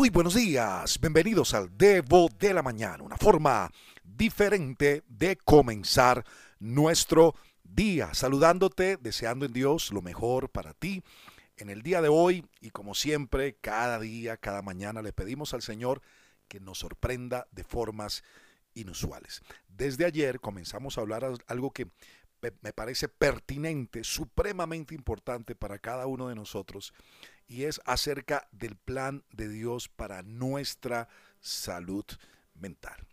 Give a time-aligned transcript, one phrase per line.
[0.00, 3.70] Muy buenos días, bienvenidos al Devo de la Mañana, una forma
[4.02, 6.24] diferente de comenzar
[6.58, 11.02] nuestro día, saludándote, deseando en Dios lo mejor para ti.
[11.58, 15.60] En el día de hoy y como siempre, cada día, cada mañana le pedimos al
[15.60, 16.00] Señor
[16.48, 18.24] que nos sorprenda de formas
[18.72, 19.42] inusuales.
[19.68, 21.90] Desde ayer comenzamos a hablar algo que
[22.62, 26.94] me parece pertinente, supremamente importante para cada uno de nosotros,
[27.50, 31.08] y es acerca del plan de Dios para nuestra
[31.40, 32.04] salud
[32.54, 33.08] mental.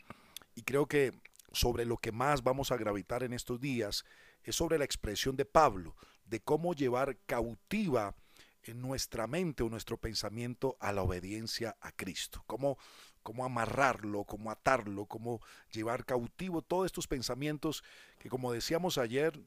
[0.54, 1.12] Y creo que
[1.52, 4.06] sobre lo que más vamos a gravitar en estos días
[4.44, 8.16] es sobre la expresión de Pablo, de cómo llevar cautiva
[8.62, 12.78] en nuestra mente o nuestro pensamiento a la obediencia a Cristo, cómo
[13.24, 17.84] cómo amarrarlo, cómo atarlo, cómo llevar cautivo todos estos pensamientos
[18.20, 19.38] que como decíamos ayer,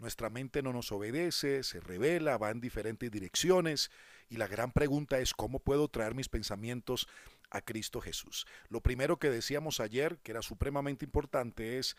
[0.00, 3.90] nuestra mente no nos obedece, se revela, va en diferentes direcciones
[4.28, 7.06] y la gran pregunta es cómo puedo traer mis pensamientos
[7.50, 8.46] a Cristo Jesús.
[8.68, 11.96] Lo primero que decíamos ayer, que era supremamente importante, es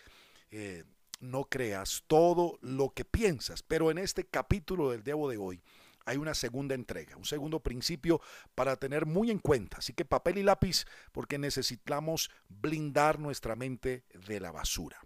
[0.50, 0.84] eh,
[1.20, 5.62] no creas todo lo que piensas, pero en este capítulo del Debo de hoy,
[6.06, 8.22] hay una segunda entrega, un segundo principio
[8.56, 9.78] para tener muy en cuenta.
[9.78, 15.00] Así que papel y lápiz porque necesitamos blindar nuestra mente de la basura.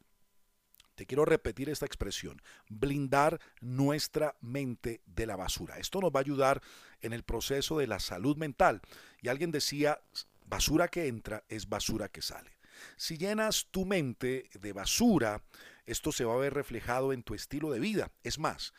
[0.96, 5.78] Te quiero repetir esta expresión, blindar nuestra mente de la basura.
[5.78, 6.62] Esto nos va a ayudar
[7.02, 8.82] en el proceso de la salud mental.
[9.22, 10.00] Y alguien decía,
[10.46, 12.58] basura que entra es basura que sale.
[12.98, 15.44] Si llenas tu mente de basura,
[15.86, 18.12] esto se va a ver reflejado en tu estilo de vida.
[18.24, 18.74] Es más,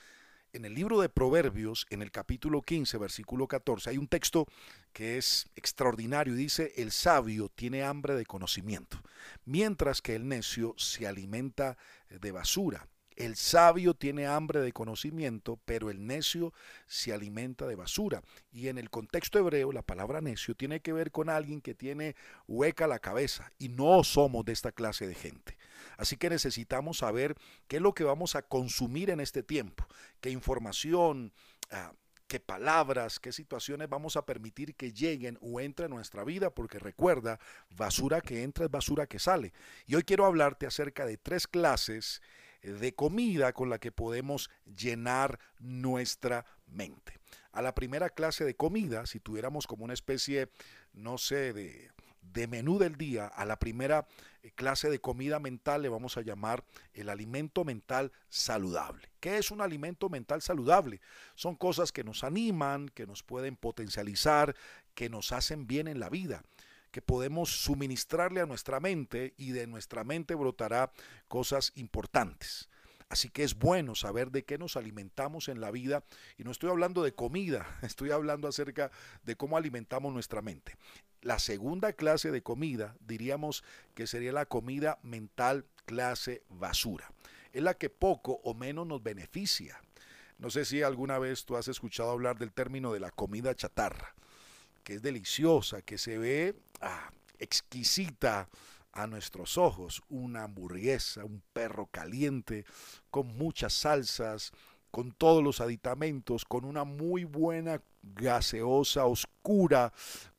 [0.53, 4.47] en el libro de Proverbios, en el capítulo 15, versículo 14, hay un texto
[4.93, 6.35] que es extraordinario.
[6.35, 9.03] Dice, el sabio tiene hambre de conocimiento,
[9.45, 11.77] mientras que el necio se alimenta
[12.09, 12.89] de basura.
[13.17, 16.53] El sabio tiene hambre de conocimiento, pero el necio
[16.87, 18.23] se alimenta de basura.
[18.53, 22.15] Y en el contexto hebreo, la palabra necio tiene que ver con alguien que tiene
[22.47, 25.57] hueca la cabeza y no somos de esta clase de gente.
[25.97, 27.37] Así que necesitamos saber
[27.69, 29.87] qué es lo que vamos a consumir en este tiempo,
[30.21, 31.33] qué información,
[31.71, 31.93] ah,
[32.27, 36.79] qué palabras, qué situaciones vamos a permitir que lleguen o entren en nuestra vida, porque
[36.79, 37.39] recuerda,
[37.71, 39.53] basura que entra es basura que sale.
[39.87, 42.21] Y hoy quiero hablarte acerca de tres clases
[42.63, 47.19] de comida con la que podemos llenar nuestra mente.
[47.53, 50.49] A la primera clase de comida, si tuviéramos como una especie,
[50.93, 51.91] no sé, de,
[52.33, 54.07] de menú del día, a la primera
[54.43, 56.65] eh, clase de comida mental le vamos a llamar
[56.95, 59.09] el alimento mental saludable.
[59.21, 61.01] ¿Qué es un alimento mental saludable?
[61.35, 64.55] Son cosas que nos animan, que nos pueden potencializar,
[64.95, 66.43] que nos hacen bien en la vida
[66.97, 70.91] que podemos suministrarle a nuestra mente y de nuestra mente brotará
[71.29, 72.71] cosas importantes.
[73.09, 76.03] Así que es bueno saber de qué nos alimentamos en la vida
[76.39, 78.91] y no estoy hablando de comida, estoy hablando acerca
[79.23, 80.77] de cómo alimentamos nuestra mente.
[81.23, 87.11] La segunda clase de comida diríamos que sería la comida mental clase basura.
[87.53, 89.81] Es la que poco o menos nos beneficia.
[90.39, 94.15] No sé si alguna vez tú has escuchado hablar del término de la comida chatarra
[94.87, 97.11] que es deliciosa, que se ve ah,
[97.41, 98.49] exquisita
[98.93, 100.01] a nuestros ojos.
[100.09, 102.65] Una hamburguesa, un perro caliente,
[103.11, 104.53] con muchas salsas,
[104.93, 109.93] con todos los aditamentos, con una muy buena gaseosa oscura,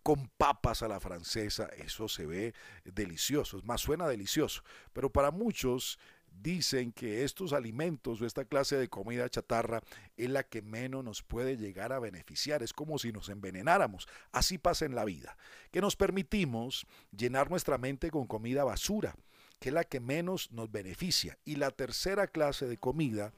[0.07, 1.65] con papas a la francesa.
[1.65, 2.53] Eso se ve
[2.85, 4.63] delicioso, es más, suena delicioso.
[4.93, 5.99] Pero para muchos
[6.31, 9.81] dicen que estos alimentos o esta clase de comida chatarra
[10.15, 12.63] es la que menos nos puede llegar a beneficiar.
[12.63, 14.07] Es como si nos envenenáramos.
[14.31, 15.35] Así pasa en la vida.
[15.71, 19.13] Que nos permitimos llenar nuestra mente con comida basura,
[19.59, 21.37] que es la que menos nos beneficia.
[21.43, 23.33] Y la tercera clase de comida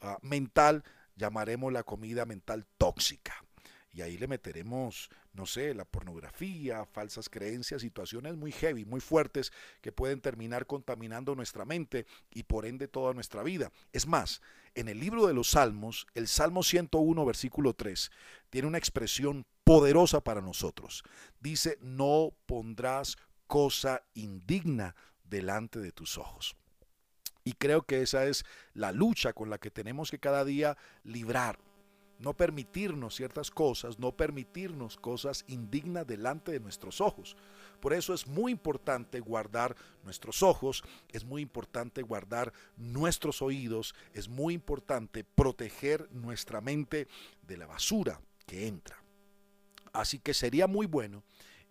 [0.00, 0.84] ah, mental
[1.16, 3.44] llamaremos la comida mental tóxica
[3.94, 9.52] y ahí le meteremos, no sé, la pornografía, falsas creencias, situaciones muy heavy, muy fuertes
[9.80, 13.70] que pueden terminar contaminando nuestra mente y por ende toda nuestra vida.
[13.92, 14.42] Es más,
[14.74, 18.10] en el libro de los Salmos, el Salmo 101, versículo 3,
[18.50, 21.04] tiene una expresión poderosa para nosotros.
[21.38, 23.16] Dice, no pondrás
[23.46, 26.56] cosa indigna delante de tus ojos.
[27.44, 31.60] Y creo que esa es la lucha con la que tenemos que cada día librar
[32.18, 37.36] no permitirnos ciertas cosas, no permitirnos cosas indignas delante de nuestros ojos.
[37.80, 44.28] Por eso es muy importante guardar nuestros ojos, es muy importante guardar nuestros oídos, es
[44.28, 47.08] muy importante proteger nuestra mente
[47.42, 49.02] de la basura que entra.
[49.92, 51.22] Así que sería muy bueno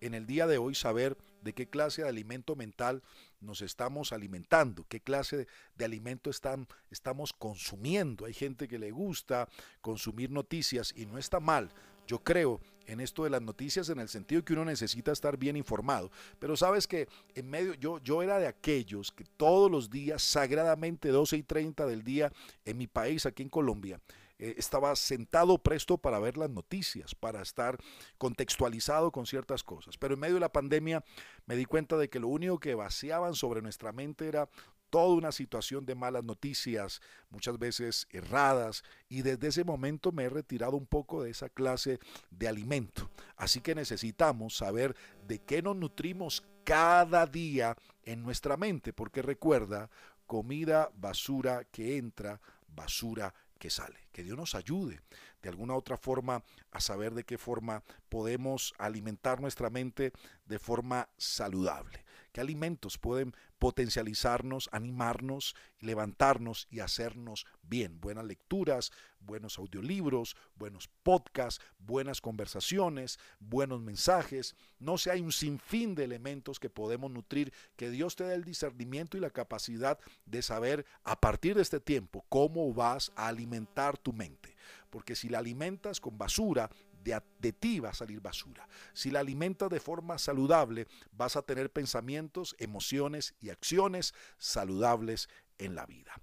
[0.02, 3.04] en el día de hoy saber de qué clase de alimento mental
[3.42, 8.26] nos estamos alimentando, qué clase de alimento están, estamos consumiendo.
[8.26, 9.50] Hay gente que le gusta
[9.82, 11.70] consumir noticias y no está mal.
[12.08, 15.56] Yo creo en esto de las noticias en el sentido que uno necesita estar bien
[15.56, 16.12] informado.
[16.40, 21.10] Pero sabes que en medio, yo, yo era de aquellos que todos los días, sagradamente
[21.10, 22.32] 12 y 30 del día
[22.66, 24.00] en mi país, aquí en Colombia,
[24.44, 27.78] eh, estaba sentado presto para ver las noticias, para estar
[28.18, 29.98] contextualizado con ciertas cosas.
[29.98, 31.02] Pero en medio de la pandemia
[31.46, 34.50] me di cuenta de que lo único que vaciaban sobre nuestra mente era
[34.90, 40.30] toda una situación de malas noticias, muchas veces erradas, y desde ese momento me he
[40.30, 42.00] retirado un poco de esa clase
[42.30, 43.10] de alimento.
[43.38, 44.94] Así que necesitamos saber
[45.26, 49.90] de qué nos nutrimos cada día en nuestra mente, porque recuerda,
[50.28, 53.34] comida basura que entra, basura
[53.64, 53.98] que sale.
[54.12, 55.00] Que Dios nos ayude
[55.42, 60.12] de alguna otra forma a saber de qué forma podemos alimentar nuestra mente
[60.44, 62.03] de forma saludable.
[62.34, 68.02] ¿Qué alimentos pueden potencializarnos, animarnos, levantarnos y hacernos bien?
[68.02, 74.56] Buenas lecturas, buenos audiolibros, buenos podcasts, buenas conversaciones, buenos mensajes.
[74.80, 78.44] No sé, hay un sinfín de elementos que podemos nutrir, que Dios te dé el
[78.44, 83.96] discernimiento y la capacidad de saber a partir de este tiempo cómo vas a alimentar
[84.00, 84.56] tu mente.
[84.90, 86.72] Porque si la alimentas con basura,
[87.04, 88.68] de, ti va a salir basura.
[88.94, 95.76] Si la alimentas de forma saludable, vas a tener pensamientos, emociones y acciones saludables en
[95.76, 96.14] la vida.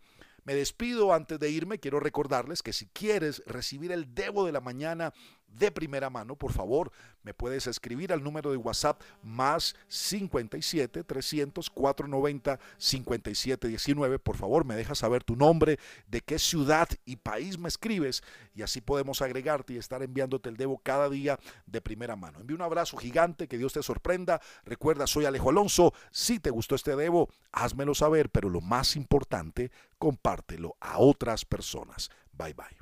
[0.45, 1.79] Me despido antes de irme.
[1.79, 5.13] Quiero recordarles que si quieres recibir el Debo de la mañana
[5.51, 6.93] de primera mano, por favor,
[7.23, 14.19] me puedes escribir al número de WhatsApp más 57 300 490 57 19.
[14.19, 18.23] Por favor, me dejas saber tu nombre, de qué ciudad y país me escribes
[18.55, 22.41] y así podemos agregarte y estar enviándote el Debo cada día de primera mano.
[22.41, 24.41] Envío un abrazo gigante, que Dios te sorprenda.
[24.65, 25.93] Recuerda, soy Alejo Alonso.
[26.11, 32.11] Si te gustó este Debo, házmelo saber, pero lo más importante, compártelo a otras personas.
[32.33, 32.80] Bye bye.